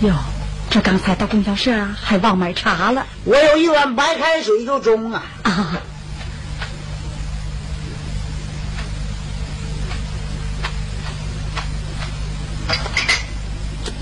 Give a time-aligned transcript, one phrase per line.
[0.00, 0.14] 哟，
[0.70, 3.04] 这刚才到供销社啊，还忘买茶了。
[3.24, 5.24] 我有一碗白开水就中啊。
[5.42, 5.82] 啊。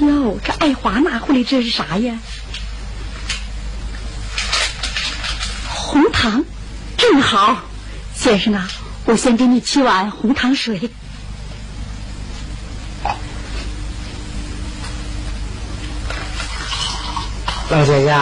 [0.01, 2.19] 哟，这爱华拿回来这是啥呀？
[5.67, 6.45] 红糖，
[6.99, 7.63] 正好，
[8.15, 8.69] 先生啊，
[9.07, 10.91] 我先给你沏碗红糖水。
[17.69, 18.15] 老姐姐，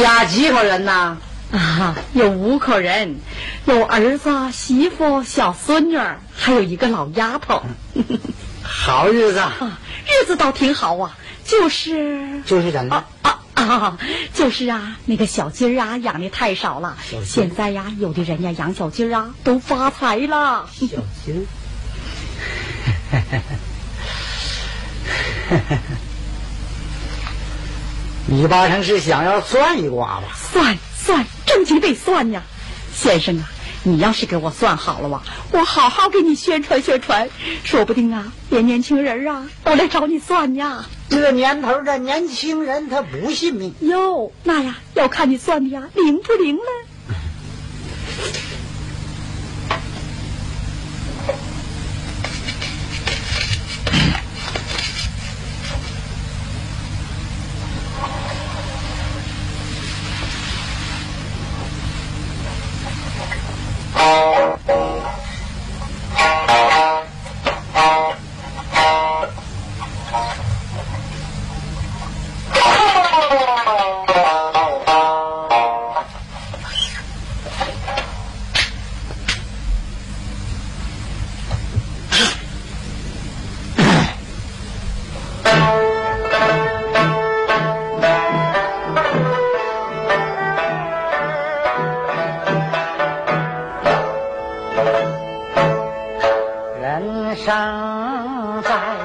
[0.00, 1.16] 家几口人呐？
[1.52, 3.18] 啊，有五口人，
[3.66, 5.98] 有儿子、媳妇、小孙女，
[6.36, 7.62] 还有一个老丫头。
[8.62, 13.98] 好日子，啊日子倒挺好啊，就是就是怎的啊啊，
[14.32, 20.68] 就是啊，那个小鸡儿啊养的太少了，现在呀，有的人呀养小鸡儿啊都发财了。
[20.78, 20.86] 小
[21.24, 21.42] 鸡儿。
[28.26, 30.28] 你八成是想要算一卦吧？
[30.52, 32.42] 算算，正经得算呀，
[32.94, 33.48] 先生啊，
[33.82, 37.28] 你要是给我算好了哇，我好好给你宣传宣传，
[37.64, 40.84] 说不定啊，连年轻人啊都来找你算呀。
[41.08, 46.62] 这年头的年轻人他不信命哟，那呀要看你算的呀灵不灵了。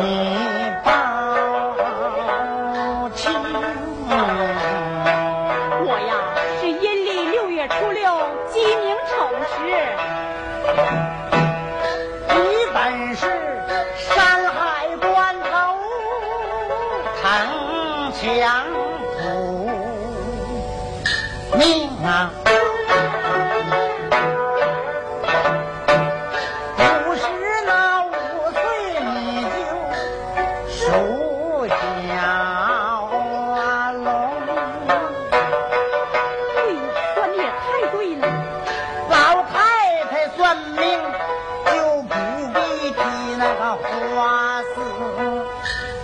[0.00, 0.90] 你报
[3.14, 3.32] 清
[5.86, 6.12] 我呀
[6.60, 8.02] 是阴历六月初六
[8.52, 9.14] 鸡鸣丑
[9.50, 9.54] 时
[12.28, 12.34] 你
[12.74, 13.22] 本是
[13.96, 15.52] 山海关头
[17.22, 17.22] 城
[18.12, 18.66] 墙
[19.20, 19.22] 土
[21.56, 22.32] 命啊。
[30.96, 31.74] 吴小
[34.04, 34.06] 龙，
[36.56, 36.78] 哎呀，
[37.14, 38.22] 算的也太对了，
[39.10, 39.14] 老
[39.52, 39.54] 太
[40.10, 40.78] 太算命
[41.66, 41.70] 就
[42.02, 42.14] 不
[42.52, 42.58] 必
[42.92, 42.98] 提
[43.38, 44.74] 那个花四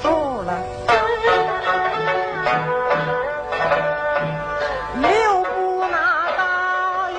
[0.02, 0.04] 住
[0.42, 0.50] 了。
[0.86, 0.90] 三，
[5.02, 5.04] 留
[5.44, 5.94] 不拿
[6.36, 6.40] 大
[7.12, 7.18] 云，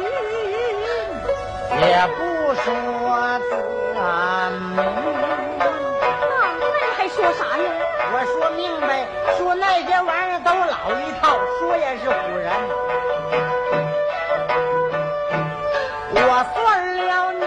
[1.79, 2.19] 也不
[2.55, 2.65] 说
[3.93, 3.95] 三
[4.51, 5.10] 名。
[8.61, 12.53] 明白说那些玩意儿都老一套说也是唬人
[16.13, 17.45] 我算了你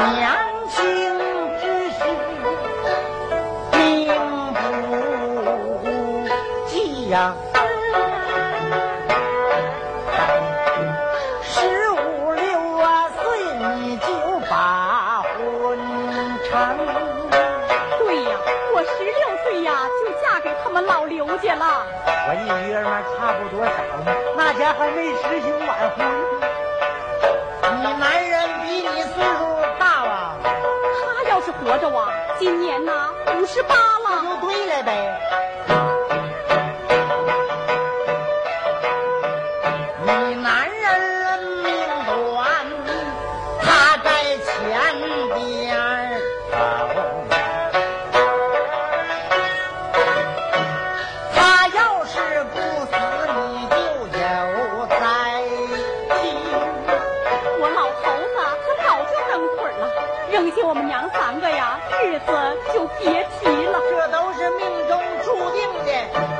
[0.00, 0.16] 年
[0.70, 0.80] 轻
[1.60, 2.00] 之时
[3.76, 4.08] 命
[4.54, 4.60] 不
[6.68, 6.72] 济
[7.10, 7.14] 呀
[11.42, 11.50] 十
[11.90, 12.42] 五六
[12.78, 13.20] 啊岁
[13.76, 14.06] 你就
[14.48, 15.78] 把婚
[16.48, 16.91] 成。
[21.34, 23.72] 我一女儿们差差不多少
[24.04, 25.98] 呢，那家还没实行晚婚。
[27.80, 29.40] 你男人比你岁数
[29.78, 30.36] 大了？
[30.44, 34.22] 他要是活着啊，今年呐五十八了。
[34.22, 35.81] 就对了呗。
[60.64, 62.26] 我们娘三个呀日子
[62.72, 63.78] 就别提了。
[63.90, 66.31] 这都是命中注定的。